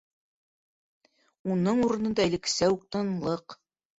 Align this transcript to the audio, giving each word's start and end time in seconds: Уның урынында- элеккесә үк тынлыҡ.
Уның 1.55 1.83
урынында- 1.87 2.25
элеккесә 2.29 2.73
үк 2.77 2.87
тынлыҡ. 2.97 3.59